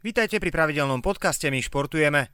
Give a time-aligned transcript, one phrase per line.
[0.00, 2.32] Vítajte pri pravidelnom podcaste My športujeme.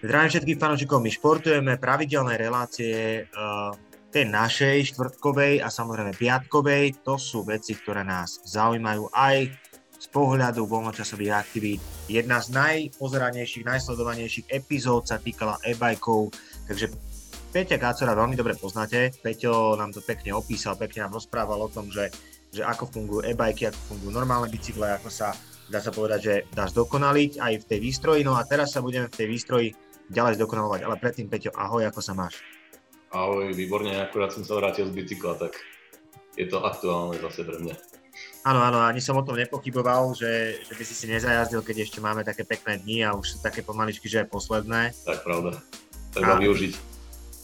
[0.00, 3.76] Zdravím všetkých fanúšikov, my športujeme pravidelné relácie uh,
[4.08, 7.04] tej našej štvrtkovej a samozrejme piatkovej.
[7.04, 9.52] To sú veci, ktoré nás zaujímajú aj
[10.00, 11.84] z pohľadu voľnočasových aktivít.
[12.08, 16.32] Jedna z najpozeranejších, najsledovanejších epizód sa týkala e-bajkov,
[16.72, 16.88] takže
[17.52, 19.12] Peťa Kácora veľmi dobre poznáte.
[19.20, 22.08] Peťo nám to pekne opísal, pekne nám rozprával o tom, že,
[22.48, 25.36] že ako fungujú e-bajky, ako fungujú normálne bicykle, ako sa
[25.68, 28.20] dá sa povedať, že dá zdokonaliť aj v tej výstroji.
[28.24, 29.68] No a teraz sa budeme v tej výstroji
[30.08, 30.80] ďalej zdokonalovať.
[30.84, 32.40] Ale predtým, Peťo, ahoj, ako sa máš?
[33.12, 35.56] Ahoj, výborne, akurát som sa vrátil z bicykla, tak
[36.36, 37.76] je to aktuálne zase pre mňa.
[38.44, 41.98] Áno, áno, ani som o tom nepochyboval, že, že by si si nezajazdil, keď ešte
[42.00, 44.96] máme také pekné dni a už sú také pomaličky, že aj posledné.
[45.04, 45.60] Tak, pravda.
[46.12, 46.72] Treba a využiť.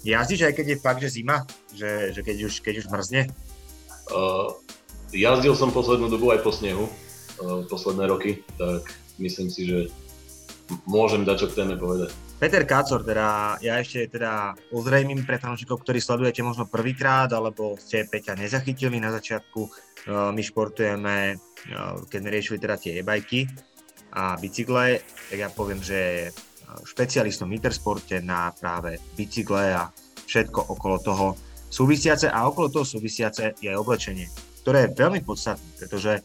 [0.04, 1.48] Jazdíš aj keď je fakt, že zima?
[1.72, 3.22] Že, že keď, už, keď už mrzne?
[4.12, 4.52] Uh,
[5.12, 6.92] jazdil som poslednú dobu aj po snehu,
[7.42, 8.86] posledné roky, tak
[9.18, 9.78] myslím si, že
[10.88, 12.10] môžem dať čo k téme povedať.
[12.34, 18.04] Peter Kácor, teda ja ešte teda ozrejmím pre fanúšikov, ktorí sledujete možno prvýkrát, alebo ste
[18.04, 19.60] Peťa nezachytili na začiatku.
[20.10, 21.38] My športujeme,
[22.10, 23.48] keď sme riešili teda tie e-bajky
[24.18, 26.28] a bicykle, tak ja poviem, že
[26.84, 29.88] špecialistom v intersporte na práve bicykle a
[30.26, 31.26] všetko okolo toho
[31.70, 34.26] súvisiace a okolo toho súvisiace je aj oblečenie,
[34.66, 36.20] ktoré je veľmi podstatné, pretože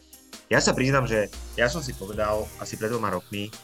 [0.50, 3.54] ja sa priznám, že ja som si povedal asi pred dvoma rokmi,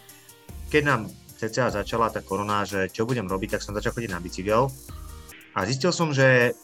[0.71, 1.01] keď nám
[1.35, 4.71] cca začala tá korona, že čo budem robiť, tak som začal chodiť na bicykel
[5.53, 6.55] a zistil som, že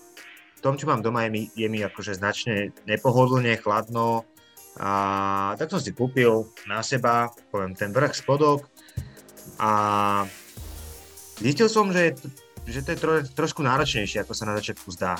[0.56, 4.22] v tom, čo mám doma, je mi, je mi akože značne nepohodlne, chladno
[4.78, 8.70] a tak som si kúpil na seba, poviem, ten vrch, spodok
[9.58, 9.72] a
[11.42, 12.14] zistil som, že,
[12.70, 15.18] že to je tro, trošku náročnejšie, ako sa na začiatku zdá.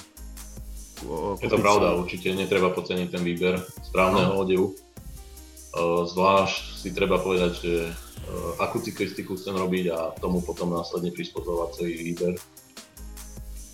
[1.43, 4.47] Je to pravda, určite netreba podceniť ten výber správneho no.
[4.47, 4.79] odevu.
[5.81, 7.75] Zvlášť si treba povedať, že
[8.61, 12.37] akú cyklistiku chcem robiť a tomu potom následne prispôsobovať celý výber.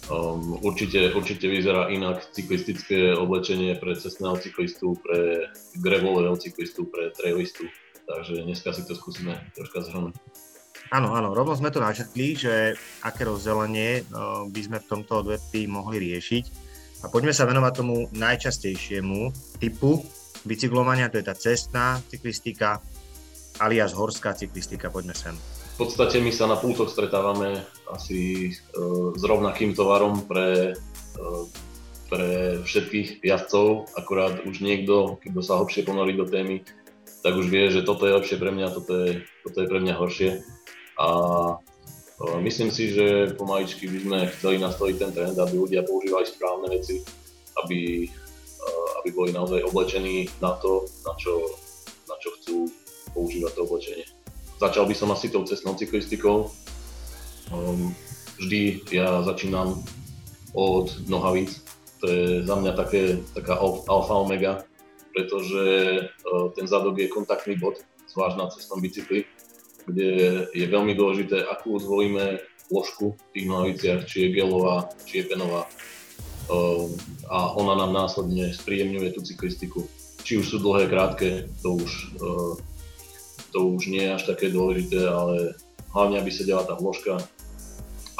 [0.08, 7.69] Um, určite, určite vyzerá inak cyklistické oblečenie pre cestného cyklistu, pre gravelového cyklistu, pre trailistu.
[8.08, 10.16] Takže dneska si to skúsime troška zhrnúť.
[10.97, 12.72] Áno, áno, rovno sme to načetli, že
[13.04, 16.44] aké rozdelenie uh, by sme v tomto odvetví mohli riešiť.
[17.04, 19.28] A poďme sa venovať tomu najčastejšiemu
[19.60, 20.00] typu
[20.44, 22.82] bicyklovania, to je tá cestná cyklistika,
[23.59, 25.34] alias horská cyklistika, poďme sem.
[25.78, 31.44] V podstate my sa na pútoch stretávame asi uh, s rovnakým tovarom pre, uh,
[32.10, 36.66] pre všetkých jazdcov, akurát už niekto, keď sa hlbšie ponorí do témy,
[37.22, 39.94] tak už vie, že toto je lepšie pre mňa, toto je, toto je pre mňa
[39.94, 40.31] horšie.
[40.99, 41.09] A
[41.55, 46.75] uh, myslím si, že pomaličky by sme chceli nastaviť ten trend, aby ľudia používali správne
[46.75, 47.06] veci,
[47.62, 48.10] aby,
[49.00, 51.32] aby boli naozaj oblečení na to, na čo,
[52.09, 52.56] na čo chcú
[53.14, 54.06] používať to oblečenie.
[54.59, 56.50] Začal by som asi tou cestnou cyklistikou.
[57.54, 57.94] Um,
[58.42, 59.81] vždy ja začínam
[60.53, 61.62] od nohavíc.
[62.03, 64.62] To je za mňa také, taká alfa omega,
[65.14, 65.64] pretože
[66.06, 69.26] uh, ten zadok je kontaktný bod, zvlášť na cestnom bicykli,
[69.87, 70.10] kde
[70.54, 72.38] je veľmi dôležité, akú zvolíme
[72.69, 75.64] ložku v tých nohaviciach, či je gelová, či je penová.
[77.28, 79.84] A ona nám následne spríjemňuje tú cyklistiku.
[80.25, 82.56] Či už sú dlhé, krátke, to už uh,
[83.53, 85.56] to už nie je až také dôležité, ale
[85.92, 87.16] hlavne, aby sedela tá vložka,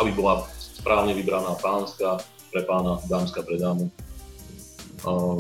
[0.00, 3.93] aby bola správne vybraná pánska pre pána, dámska pre dámu.
[5.05, 5.38] Um,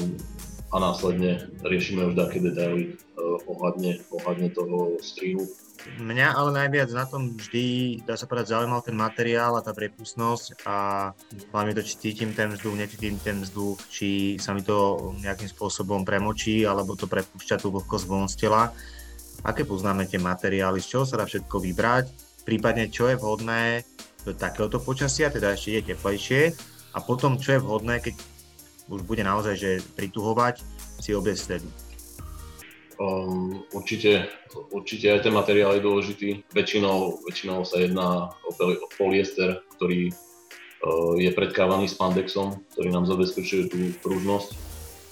[0.68, 5.48] a následne riešime už také detaily uh, ohľadne, ohľadne toho strihu.
[5.78, 10.66] Mňa ale najviac na tom vždy, dá sa povedať, zaujímal ten materiál a tá prepustnosť
[10.66, 10.76] a
[11.54, 16.02] hlavne to, či cítim ten vzduch, necítim ten vzduch, či sa mi to nejakým spôsobom
[16.02, 18.74] premočí alebo to prepúšťa tú vlhkosť von z tela
[19.46, 22.06] aké poznáme tie materiály, z čoho sa dá všetko vybrať,
[22.42, 23.86] prípadne čo je vhodné
[24.26, 26.40] do takéhoto počasia, teda ešte je teplejšie
[26.96, 28.18] a potom čo je vhodné, keď
[28.88, 30.64] už bude naozaj že prituhovať,
[30.98, 31.62] si obliecť.
[32.98, 34.26] Um, určite,
[34.74, 36.28] určite aj ten materiál je dôležitý.
[36.50, 38.50] Väčšinou, väčšinou sa jedná o,
[38.98, 44.50] polyester, ktorý uh, je predkávaný spandexom, ktorý nám zabezpečuje tú pružnosť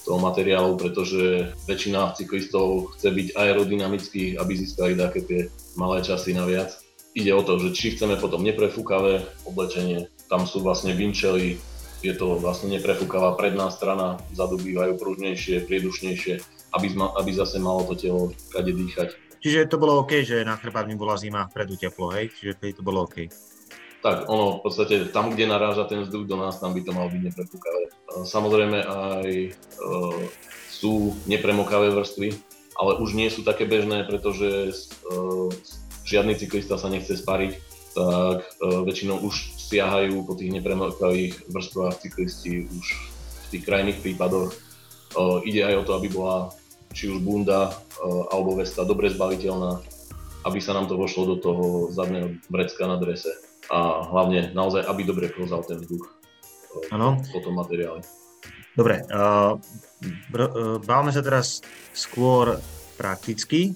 [0.02, 5.40] toho materiálu, pretože väčšina cyklistov chce byť aerodynamický, aby získali také tie
[5.78, 6.74] malé časy naviac.
[7.14, 11.58] Ide o to, že či chceme potom neprefúkavé oblečenie, tam sú vlastne vinčely,
[12.02, 16.38] je to vlastne neprefúkavá predná strana, zadu bývajú pružnejšie, priedušnejšie,
[16.76, 19.16] aby, aby zase malo to telo kade dýchať.
[19.40, 22.32] Čiže to bolo OK, že na chrbát mi bola zima, vpredu teplo, hej?
[22.32, 23.30] Čiže to bolo OK.
[24.04, 27.10] Tak ono v podstate tam, kde naráža ten vzduch do nás, tam by to malo
[27.10, 27.82] byť neprefúkavé.
[28.26, 29.50] Samozrejme aj e,
[30.76, 32.36] sú nepremokavé vrstvy,
[32.76, 34.68] ale už nie sú také bežné, pretože
[35.08, 35.48] uh,
[36.04, 37.52] žiadny cyklista sa nechce spariť,
[37.96, 44.52] tak uh, väčšinou už siahajú po tých nepremrkavých vrstvách cyklisti už v tých krajných prípadoch.
[45.16, 46.52] Uh, ide aj o to, aby bola
[46.92, 49.80] či už bunda uh, alebo vesta dobre zbaviteľná,
[50.46, 53.34] aby sa nám to vošlo do toho zadného vrecka na drese
[53.66, 56.06] a hlavne naozaj, aby dobre klzal ten vzduch
[56.92, 58.02] uh, po tom materiále.
[58.76, 59.56] Dobre, uh,
[61.10, 61.64] sa teraz
[61.96, 62.60] skôr
[63.00, 63.72] prakticky.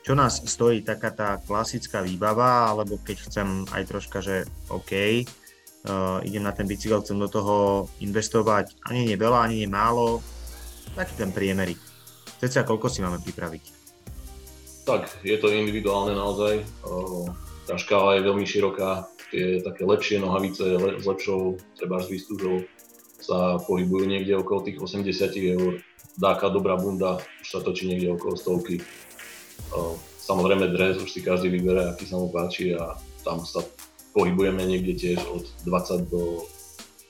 [0.00, 6.24] Čo nás stojí taká tá klasická výbava, alebo keď chcem aj troška, že OK, uh,
[6.24, 10.24] idem na ten bicykel, chcem do toho investovať ani nie veľa, ani nie málo,
[10.96, 11.89] taký ten priemerik.
[12.40, 13.64] Ceca, koľko si máme pripraviť?
[14.88, 16.64] Tak, je to individuálne naozaj.
[17.68, 20.64] Tá škála je veľmi široká, tie také lepšie nohavice
[20.98, 22.64] s lepšou, treba s výstužou,
[23.20, 25.84] sa pohybujú niekde okolo tých 80 eur.
[26.16, 28.80] Dáka dobrá bunda už sa točí niekde okolo stovky.
[30.18, 33.60] Samozrejme dres už si každý vyberá, aký sa mu páči a tam sa
[34.16, 36.48] pohybujeme niekde tiež od 20 do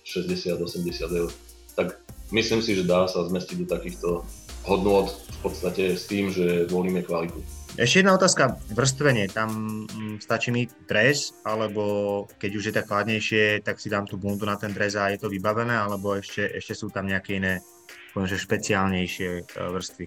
[0.05, 1.31] 60-80 eur.
[1.79, 1.97] Tak
[2.35, 4.27] myslím si, že dá sa zmestiť do takýchto
[4.65, 7.41] hodnôt v podstate s tým, že volíme kvalitu.
[7.79, 13.63] Ešte jedna otázka, vrstvenie, tam mm, stačí mi dres, alebo keď už je tak chladnejšie,
[13.63, 16.75] tak si dám tú bundu na ten dres a je to vybavené, alebo ešte, ešte
[16.75, 17.63] sú tam nejaké iné,
[18.11, 20.05] poviem, že špeciálnejšie e, vrstvy?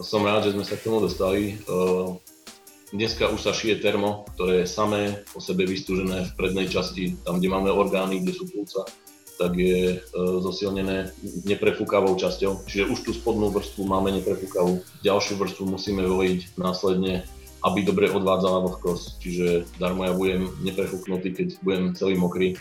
[0.00, 1.54] Som rád, že sme sa k tomu dostali.
[1.54, 1.76] E,
[2.96, 7.36] dneska už sa šije termo, ktoré je samé o sebe vystúžené v prednej časti, tam,
[7.36, 8.88] kde máme orgány, kde sú púca
[9.38, 9.98] tak je e,
[10.42, 11.14] zosilnené
[11.46, 12.66] neprefúkavou časťou.
[12.66, 14.82] Čiže už tú spodnú vrstvu máme neprefúkavú.
[15.06, 17.22] Ďalšiu vrstvu musíme voliť následne,
[17.62, 19.06] aby dobre odvádzala vlhkosť.
[19.22, 19.46] Čiže
[19.78, 22.58] darmo ja budem neprefúknutý, keď budem celý mokrý,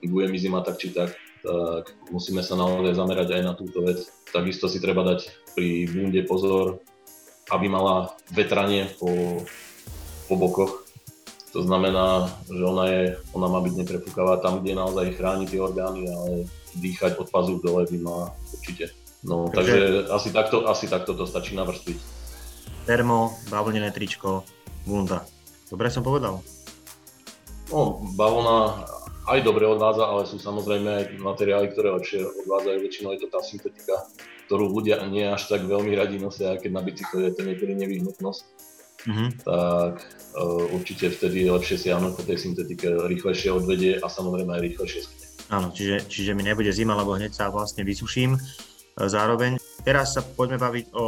[0.00, 1.12] bude mi zima tak či tak,
[1.44, 4.08] tak musíme sa naozaj zamerať aj na túto vec.
[4.32, 6.80] Takisto si treba dať pri bunde pozor,
[7.50, 9.42] aby mala vetranie po,
[10.30, 10.89] po bokoch,
[11.50, 13.02] to znamená, že ona, je,
[13.34, 16.46] ona má byť neprepúkavá tam, kde naozaj chráni tie orgány, ale
[16.78, 18.94] dýchať od pazu dole by mala určite.
[19.26, 21.98] No, takže, takže asi, takto, asi takto to stačí navrstviť.
[22.88, 24.46] Termo, bavlnené tričko,
[24.86, 25.26] bunda.
[25.68, 26.40] Dobre som povedal?
[27.70, 28.86] No, bavlna
[29.30, 32.78] aj dobre odvádza, ale sú samozrejme aj materiály, ktoré lepšie odvádzajú.
[32.82, 33.94] Väčšinou je to tá syntetika,
[34.50, 38.69] ktorú ľudia nie až tak veľmi radi nosia, keď na bicykle je to niekedy nevyhnutnosť.
[39.08, 39.28] Mm-hmm.
[39.48, 39.94] Tak
[40.36, 45.00] uh, určite vtedy je lepšie siahnuť po tej syntetike, rýchlejšie odvedie a samozrejme aj rýchlejšie
[45.04, 45.24] skne.
[45.50, 48.40] Áno, čiže, čiže mi nebude zima, lebo hneď sa vlastne vysuším e,
[49.02, 49.58] zároveň.
[49.82, 51.06] Teraz sa poďme baviť o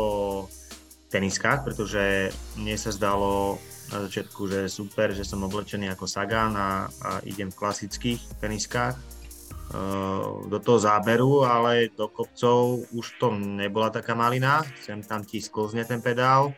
[1.13, 3.61] teniskách, pretože mne sa zdalo
[3.93, 8.97] na začiatku, že super, že som oblečený ako Sagan a, a idem v klasických teniskách
[8.97, 15.45] uh, do toho záberu, ale do kopcov už to nebola taká malina, sem tam ti
[15.45, 16.57] sklzne ten pedál,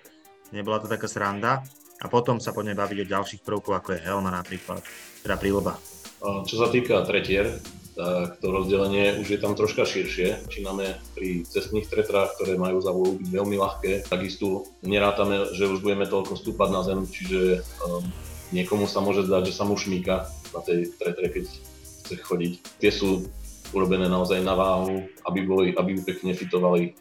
[0.54, 1.66] nebola to taká sranda.
[2.02, 4.82] A potom sa poďme baviť o ďalších prvkov, ako je helma napríklad,
[5.24, 5.78] teda príloba.
[6.20, 7.60] Čo sa týka tretier,
[7.94, 10.42] tak to rozdelenie už je tam troška širšie.
[10.44, 14.10] Začíname pri cestných tretrách, ktoré majú za úlohu byť veľmi ľahké.
[14.10, 18.02] Takisto nerátame, že už budeme toľko stúpať na zem, čiže um,
[18.50, 22.52] niekomu sa môže zdať, že sa mu šmíka na tej tretre, keď chce chodiť.
[22.82, 23.30] Tie sú
[23.70, 26.98] urobené naozaj na váhu, aby, boli, aby pekne fitovali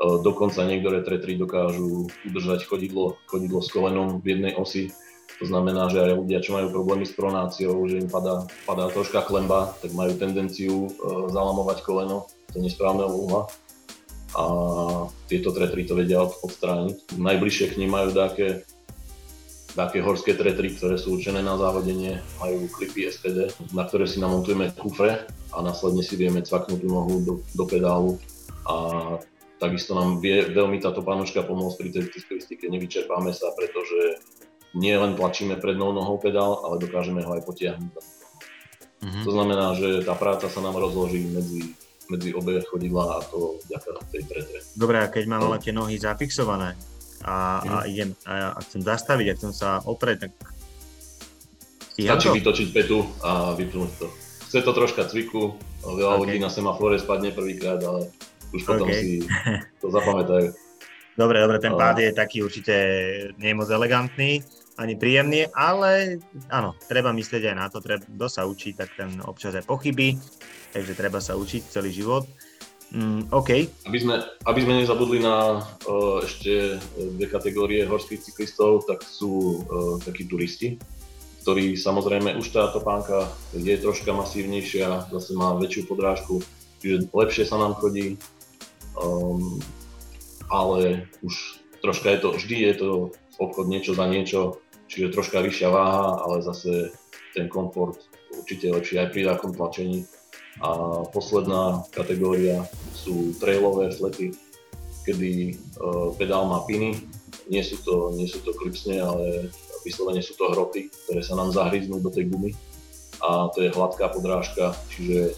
[0.00, 4.92] dokonca niektoré tretry dokážu udržať chodidlo, chodidlo s kolenom v jednej osi.
[5.36, 9.20] To znamená, že aj ľudia, čo majú problémy s pronáciou, že im padá, padá troška
[9.24, 10.90] klemba, tak majú tendenciu e,
[11.28, 12.24] zalamovať koleno
[12.56, 13.42] do nesprávneho uhla.
[14.36, 14.44] A
[15.28, 17.20] tieto tretry to vedia odstrániť.
[17.20, 18.64] Najbližšie k nim majú také
[19.76, 24.72] také horské tretry, ktoré sú určené na závodenie, majú klipy STD, na ktoré si namontujeme
[24.72, 28.16] kufre a následne si vieme cvaknúť tú nohu do, do pedálu
[28.64, 28.74] a
[29.56, 34.20] Takisto nám vie veľmi táto pánočka pomôcť pri tej cyklistike, nevyčerpáme sa, pretože
[34.76, 37.92] nie len tlačíme prednou nohou pedál, ale dokážeme ho aj potiahnuť.
[38.96, 39.24] Mm-hmm.
[39.24, 41.72] To znamená, že tá práca sa nám rozloží medzi,
[42.12, 44.58] medzi obe chodidla a to vďaka tej tretre.
[44.76, 46.76] Dobre, a keď mám ale tie nohy zafixované
[47.24, 47.34] a,
[47.64, 47.68] mm.
[47.68, 47.84] a mhm.
[47.88, 50.32] idem a, a chcem zastaviť, a chcem sa oprieť, tak
[51.96, 52.36] Stačí to?
[52.36, 54.06] vytočiť petu a vypnúť to.
[54.46, 56.22] Chce to troška cviku, veľa okay.
[56.28, 58.12] ľudí na semafore spadne prvýkrát, ale
[58.54, 59.00] už potom okay.
[59.00, 59.10] si
[59.80, 60.52] to zapamätajú.
[61.16, 62.76] Dobre, dobre, ten pád je taký určite
[63.40, 64.44] nie moc elegantný,
[64.76, 66.20] ani príjemný, ale
[66.52, 70.20] áno, treba myslieť aj na to, treba, kto sa učí, tak ten občas aj pochybí,
[70.76, 72.28] takže treba sa učiť celý život.
[72.92, 73.50] Mm, OK.
[73.88, 76.78] Aby sme, aby sme nezabudli na uh, ešte
[77.16, 80.76] dve kategórie horských cyklistov, tak sú uh, takí turisti,
[81.42, 83.26] ktorí samozrejme už táto pánka
[83.56, 86.44] je troška masívnejšia, zase má väčšiu podrážku,
[86.78, 88.20] čiže lepšie sa nám chodí,
[89.00, 89.60] um,
[90.50, 92.88] ale už troška je to, vždy je to
[93.36, 96.92] obchod niečo za niečo, čiže troška vyššia váha, ale zase
[97.36, 98.00] ten komfort
[98.32, 100.08] určite lepší aj pri takom tlačení.
[100.64, 102.64] A posledná kategória
[102.96, 104.32] sú trailové flety,
[105.04, 106.96] kedy uh, pedál má piny,
[107.52, 109.52] nie sú to, nie sú to klipsne, ale
[109.84, 112.56] vyslovene sú to hroty, ktoré sa nám zahryznú do tej gumy
[113.22, 115.32] a to je hladká podrážka, čiže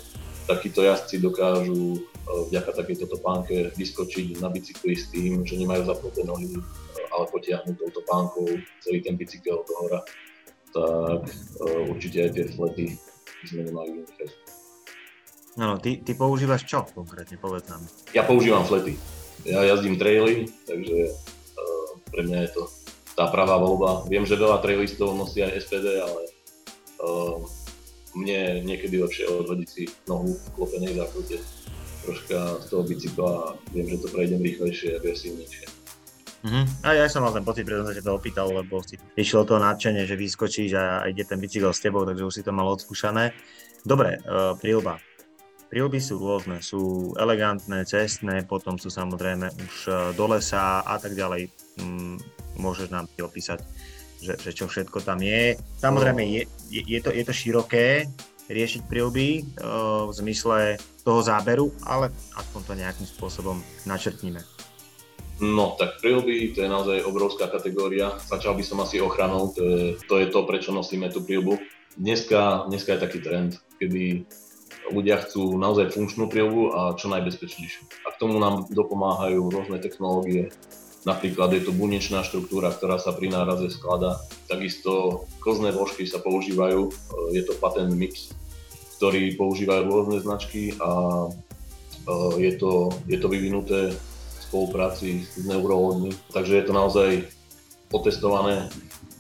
[0.48, 6.24] takíto jazdci dokážu uh, vďaka takejto topánke vyskočiť na bicykli s tým, že nemajú zapnuté
[6.24, 6.64] nohy, uh,
[7.12, 8.48] ale potiahnu touto pánkou
[8.80, 10.00] celý ten bicykel do hora,
[10.68, 11.24] tak
[11.88, 12.86] určite aj tie flety
[13.40, 14.28] by sme nemali vynechať.
[15.58, 17.82] No, ty, ty používaš čo konkrétne, povedz nám.
[18.14, 18.94] Ja používam flety.
[19.42, 22.62] Ja jazdím traily, takže uh, pre mňa je to
[23.18, 24.06] tá pravá voľba.
[24.06, 26.22] Viem, že veľa trailistov nosí aj SPD, ale
[27.02, 27.42] uh,
[28.18, 31.38] mne niekedy lepšie odhodiť si nohu v klopenej základe
[32.02, 35.66] troška z toho bicykla a viem, že to prejdem rýchlejšie a agresívnejšie.
[36.38, 36.64] Uh-huh.
[36.86, 39.58] A ja som mal ten pocit, preto som sa to opýtal, lebo si išlo to
[39.58, 43.34] nadšenie, že vyskočíš a ide ten bicykel s tebou, takže už si to mal odskúšané.
[43.82, 45.02] Dobre, uh, prílba.
[45.68, 51.12] Prílby sú rôzne, sú elegantné, cestné, potom sú samozrejme už e, do lesa a tak
[51.12, 51.52] ďalej.
[51.76, 52.16] Mm,
[52.56, 53.60] môžeš nám opísať,
[54.18, 55.56] že, že čo všetko tam je.
[55.78, 58.10] Samozrejme je, je, je, to, je to široké
[58.48, 64.40] riešiť prílby uh, v zmysle toho záberu, ale aspoň to nejakým spôsobom načrtníme.
[65.38, 68.18] No, tak prílby to je naozaj obrovská kategória.
[68.26, 71.62] Začal by som asi ochranou, to je to, je to prečo nosíme tú prílbu.
[71.94, 74.26] Dneska, dneska je taký trend, kedy
[74.90, 77.82] ľudia chcú naozaj funkčnú prílbu a čo najbezpečnejšiu.
[78.02, 80.50] A k tomu nám dopomáhajú rôzne technológie.
[81.08, 84.20] Napríklad je to bunečná štruktúra, ktorá sa pri náraze skladá.
[84.44, 86.92] Takisto kozné vložky sa používajú, e,
[87.32, 88.36] je to patent MIPS,
[89.00, 90.90] ktorý používajú rôzne značky a
[91.24, 91.28] e,
[92.36, 96.12] je to, je to vyvinuté v spolupráci s neurológmi.
[96.28, 97.10] Takže je to naozaj
[97.88, 98.68] otestované.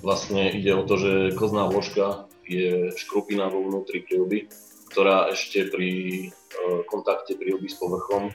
[0.04, 4.52] Vlastne ide o to, že kozná vložka je škrupina vo vnútri prílby
[4.88, 5.92] ktorá ešte pri
[6.26, 6.28] e,
[6.88, 8.32] kontakte pri s povrchom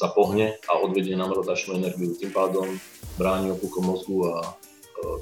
[0.00, 2.16] sa pohne a odvedie nám rotačnú energiu.
[2.16, 2.64] Tým pádom
[3.20, 4.56] bráni opukom mozgu a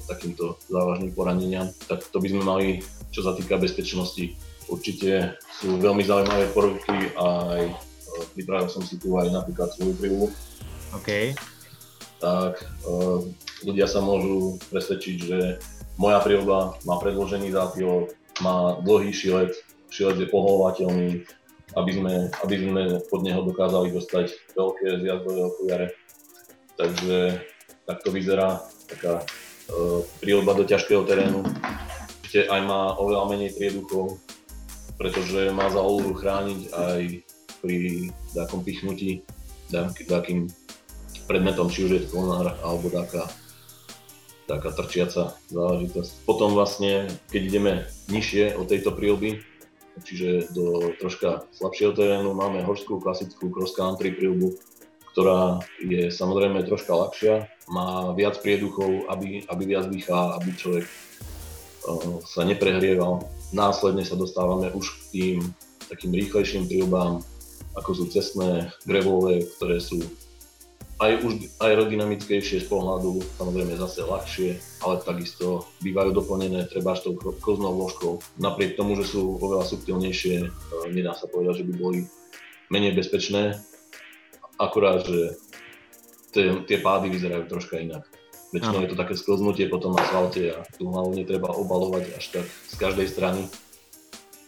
[0.06, 1.66] takýmto závažným poraneniam.
[1.90, 2.66] Tak to by sme mali,
[3.11, 4.38] čo sa týka bezpečnosti.
[4.70, 7.75] Určite sú veľmi zaujímavé porovky aj e,
[8.37, 10.26] pripravil som si tu aj napríklad svoju prílu.
[10.94, 11.35] OK.
[12.18, 12.62] Tak
[13.62, 15.38] ľudia sa môžu presvedčiť, že
[15.99, 18.11] moja prílba má predložený zápilok,
[18.42, 19.54] má dlhý šilet,
[19.90, 21.08] šilec je poholovateľný,
[21.76, 22.82] aby sme, aby sme
[23.12, 25.87] pod neho dokázali dostať veľké zjazdové okujare.
[26.78, 27.18] Takže
[27.84, 29.25] tak to vyzerá taká e,
[30.22, 31.44] prílba do ťažkého terénu.
[32.25, 34.20] Ešte aj má oveľa menej prieduchov,
[35.00, 37.02] pretože má za úlohu chrániť aj
[37.58, 39.26] pri takom pichnutí
[40.08, 40.48] takým
[41.28, 43.28] predmetom, či už je to kolnár alebo taká,
[44.48, 46.25] taká trčiaca záležitosť.
[46.25, 47.72] Potom vlastne, keď ideme
[48.08, 49.44] nižšie od tejto prílby,
[50.05, 54.55] čiže do troška slabšieho terénu máme horskú klasickú cross country prílbu,
[55.12, 57.35] ktorá je samozrejme troška ľahšia,
[57.73, 63.26] má viac prieduchov, aby, aby viac dýchá, aby človek uh, sa neprehrieval.
[63.50, 65.38] Následne sa dostávame už k tým
[65.88, 67.25] takým rýchlejším prílbám,
[67.75, 70.05] ako sú cestné, gravelové, ktoré sú
[70.99, 74.50] aj už aerodynamickejšie z pohľadu, samozrejme zase ľahšie,
[74.83, 78.19] ale takisto bývajú doplnené treba s tou koznou vložkou.
[78.43, 80.49] Napriek tomu, že sú oveľa subtilnejšie, e,
[80.90, 81.99] nedá sa povedať, že by boli
[82.75, 83.62] menej bezpečné,
[84.59, 85.38] akurát, že
[86.35, 88.02] tie, tie pády vyzerajú troška inak.
[88.50, 92.47] Väčšinou je to také sklznutie potom na asfalte a tú hlavu netreba obalovať až tak
[92.49, 93.43] z každej strany.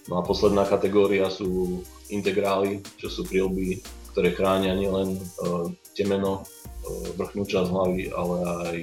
[0.08, 7.08] No a posledná kategória sú integrály, čo sú prílby, ktoré chránia nielen uh, temeno, uh,
[7.16, 8.78] vrchnú časť hlavy, ale aj,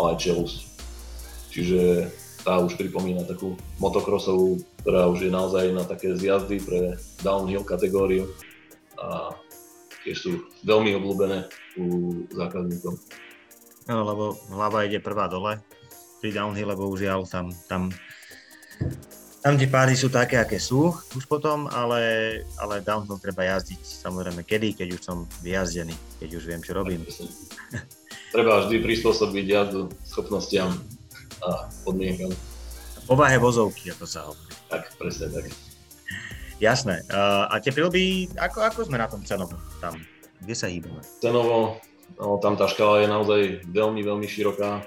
[0.00, 0.52] ale aj čelus.
[1.54, 2.10] Čiže
[2.44, 8.28] tá už pripomína takú motokrosovú, ktorá už je naozaj na také zjazdy pre downhill kategóriu
[9.00, 9.32] a
[10.04, 10.30] tiež sú
[10.68, 11.48] veľmi obľúbené
[11.80, 11.84] u
[12.28, 13.00] zákazníkov.
[13.88, 15.60] No, lebo hlava ide prvá dole
[16.20, 17.92] pri downhill, lebo už tam, tam
[19.44, 22.00] tam tie pády sú také, aké sú už potom, ale,
[22.56, 27.04] ale downhill treba jazdiť samozrejme kedy, keď už som vyjazdený, keď už viem, čo robím.
[28.32, 30.72] treba vždy prispôsobiť jazdu schopnostiam
[31.44, 32.32] a podmienkam.
[33.04, 34.54] Povahe vozovky, ako sa hovorí.
[34.72, 35.52] Tak, presne tak.
[36.56, 37.04] Jasné.
[37.12, 40.00] A tie prilby, ako, ako sme na tom cenovo tam?
[40.40, 41.04] Kde sa hýbame?
[41.20, 41.76] Cenovo,
[42.16, 44.80] no, tam tá škala je naozaj veľmi, veľmi široká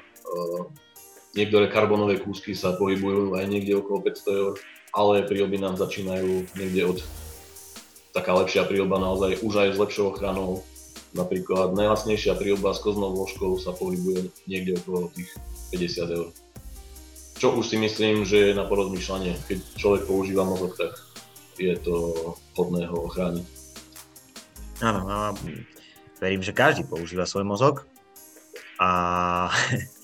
[1.38, 4.53] Niektoré karbonové kúsky sa pohybujú aj niekde okolo 500 eur,
[4.91, 6.98] ale príroby nám začínajú niekde od
[8.12, 10.65] taká lepšia príroba naozaj už aj s lepšou ochranou
[11.15, 15.34] Napríklad najlasnejšia príoba s koznou vložkou sa pohybuje niekde okolo tých
[15.74, 16.27] 50 eur.
[17.41, 19.34] Čo už si myslím, že je na porozmýšľanie.
[19.50, 20.94] Keď človek používa mozog, tak
[21.58, 21.96] je to
[22.53, 23.46] hodné ho ochrániť.
[24.86, 25.34] Áno, a
[26.22, 27.89] verím, že každý používa svoj mozog.
[28.77, 28.89] A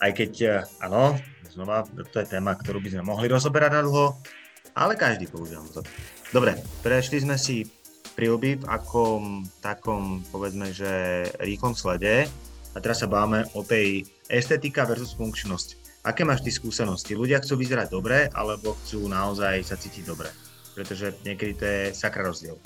[0.00, 0.32] aj keď,
[0.84, 1.16] áno,
[1.48, 4.16] znova, to je téma, ktorú by sme mohli rozoberať na dlho,
[4.76, 5.88] ale každý používa mozog.
[6.30, 7.64] Dobre, prešli sme si
[8.16, 12.28] prílby v akom takom, povedzme, že rýchlom slede
[12.72, 15.84] a teraz sa báme o tej estetika versus funkčnosť.
[16.06, 17.18] Aké máš ty skúsenosti?
[17.18, 20.30] Ľudia chcú vyzerať dobre, alebo chcú naozaj sa cítiť dobre?
[20.76, 22.60] Pretože niekedy to je sakra rozdiel.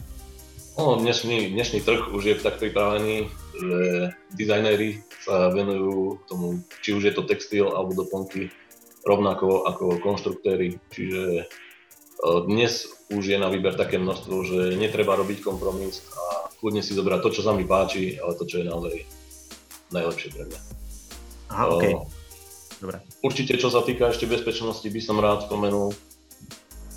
[0.76, 3.26] O, dnešný, dnešný trh už je tak pripravený,
[3.60, 8.48] že dizajnéri sa venujú tomu, či už je to textil alebo doplnky,
[9.04, 10.80] rovnako ako konštruktéry.
[10.88, 11.44] Čiže
[12.48, 17.20] dnes už je na výber také množstvo, že netreba robiť kompromis a kľudne si zobrať
[17.20, 18.96] to, čo sa mi páči, ale to, čo je naozaj
[19.92, 20.60] najlepšie pre mňa.
[21.50, 21.84] Aha, OK.
[22.80, 22.96] Dobre.
[23.20, 25.92] Určite, čo sa týka ešte bezpečnosti, by som rád spomenul.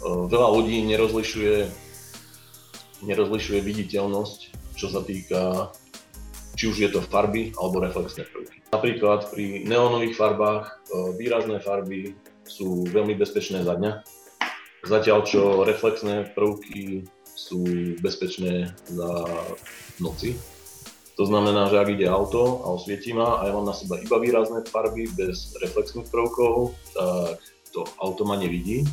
[0.03, 1.67] Veľa ľudí nerozlišuje,
[3.03, 4.39] nerozlišuje viditeľnosť,
[4.75, 5.71] čo sa týka
[6.63, 8.63] či už je to farby alebo reflexné prvky.
[8.71, 10.87] Napríklad pri neónových farbách
[11.19, 12.15] výrazné farby
[12.47, 13.91] sú veľmi bezpečné za dňa,
[14.83, 17.63] Zatiaľ, čo reflexné prvky sú
[18.03, 19.11] bezpečné za
[20.03, 20.35] noci.
[21.15, 24.19] To znamená, že ak ide auto a osvietí ma a ja mám na seba iba
[24.19, 27.39] výrazné farby bez reflexných prvkov, tak
[27.71, 28.83] to auto ma nevidí,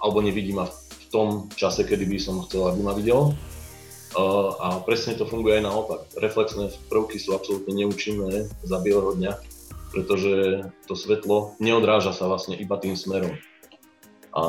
[0.00, 3.36] alebo nevidí ma v tom čase, kedy by som chcel, aby ma videl.
[4.16, 6.00] A presne to funguje aj naopak.
[6.16, 9.32] Reflexné prvky sú absolútne neúčinné za bieleho dňa,
[9.92, 13.36] pretože to svetlo neodráža sa vlastne iba tým smerom.
[14.32, 14.44] A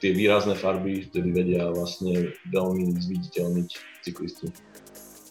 [0.00, 3.68] tie výrazné farby vtedy vedia vlastne veľmi zviditeľniť
[4.04, 4.52] cyklistu.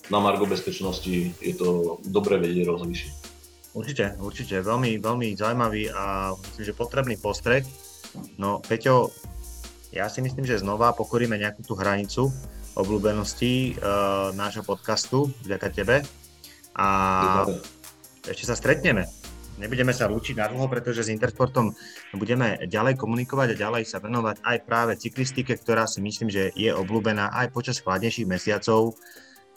[0.10, 3.14] Na margo bezpečnosti je to dobre vedieť rozlišiť.
[3.78, 4.66] Určite, určite.
[4.66, 7.62] Veľmi, veľmi zaujímavý a myslím, že potrebný postreh.
[8.42, 9.14] No, Peťo,
[9.94, 12.34] ja si myslím, že znova pokoríme nejakú tú hranicu
[12.78, 15.96] obľúbenosti uh, nášho podcastu vďaka tebe.
[16.76, 16.88] A
[18.28, 19.10] ešte sa stretneme
[19.60, 21.76] nebudeme sa lúčiť na dlho, pretože s Intersportom
[22.16, 26.72] budeme ďalej komunikovať a ďalej sa venovať aj práve cyklistike, ktorá si myslím, že je
[26.72, 28.96] obľúbená aj počas chladnejších mesiacov.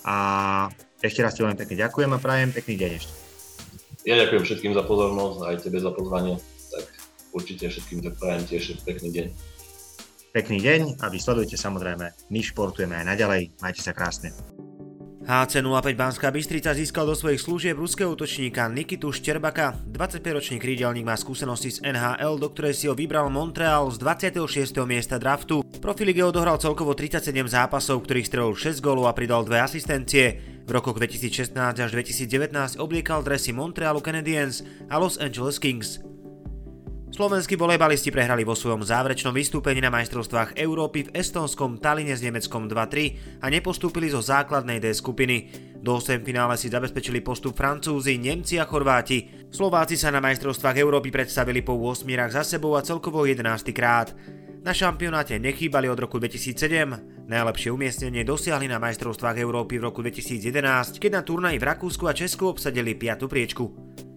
[0.03, 0.66] A
[0.98, 3.14] ešte raz ti veľmi pekne ďakujem a prajem pekný deň ešte.
[4.03, 6.35] Ja ďakujem všetkým za pozornosť, aj tebe za pozvanie.
[6.75, 6.85] Tak
[7.31, 9.52] určite všetkým tak prajem tiež pekný deň.
[10.33, 13.53] Pekný deň a vy sledujte samozrejme, my športujeme aj naďalej.
[13.61, 14.33] Majte sa krásne.
[15.23, 19.79] HC05 Banská Bystrica získal do svojich služieb ruského útočníka Nikitu Šterbaka.
[19.92, 24.75] 25-ročný krídelník má skúsenosti z NHL, do ktorej si ho vybral Montreal z 26.
[24.83, 25.62] miesta draftu.
[25.79, 30.42] Profi lige odohral celkovo 37 zápasov, ktorých strelil 6 gólov a pridal 2 asistencie.
[30.66, 36.03] V rokoch 2016 až 2019 obliekal dresy Montrealu Canadiens a Los Angeles Kings.
[37.12, 42.72] Slovenskí volejbalisti prehrali vo svojom záverečnom vystúpení na majstrovstvách Európy v estonskom Taline s Nemeckom
[42.72, 45.53] 2-3 a nepostúpili zo základnej D skupiny.
[45.77, 49.29] Do 8 finále si zabezpečili postup Francúzi, Nemci a Chorváti.
[49.53, 53.44] Slováci sa na majstrovstvách Európy predstavili po 8 rách za sebou a celkovo 11
[53.77, 54.16] krát.
[54.64, 57.29] Na šampionáte nechýbali od roku 2007.
[57.29, 62.16] Najlepšie umiestnenie dosiahli na majstrovstvách Európy v roku 2011, keď na turnaji v Rakúsku a
[62.16, 63.29] Česku obsadili 5.
[63.29, 63.64] priečku.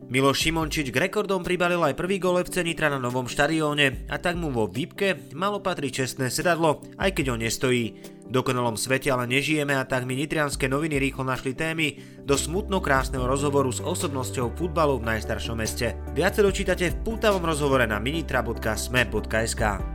[0.06, 4.38] Miloš Šimončič k rekordom pribalil aj prvý gol FC Nitra na novom štadióne a tak
[4.38, 7.86] mu vo výpke malo patriť čestné sedadlo, aj keď ho nestojí.
[8.26, 12.86] V dokonalom svete ale nežijeme a tak mi nitrianské noviny rýchlo našli témy do smutno
[12.86, 15.98] krásneho rozhovoru s osobnosťou futbalu v najstaršom meste.
[16.14, 19.95] Viac dočítate v pútavom rozhovore na minitra.sme.sk.